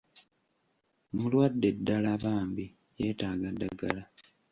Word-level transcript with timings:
Mulwadde 1.17 1.69
ddala 1.77 2.11
bambi 2.23 2.65
yeetaaga 2.99 3.49
ddagala! 3.53 4.03